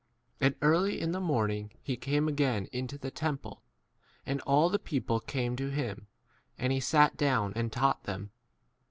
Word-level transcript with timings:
2 0.39 0.45
And 0.47 0.55
early 0.63 0.99
in 0.99 1.11
the 1.11 1.19
morning 1.19 1.73
he 1.83 1.95
came 1.95 2.27
again 2.27 2.67
into 2.71 2.97
the 2.97 3.11
temple, 3.11 3.61
and 4.25 4.41
all 4.47 4.67
the 4.67 4.79
people 4.79 5.19
came 5.19 5.55
to 5.57 5.69
him; 5.69 6.07
and 6.57 6.73
he 6.73 6.79
sat 6.79 7.15
down 7.17 7.53
and 7.55 7.71
taught 7.71 8.05
them. 8.05 8.31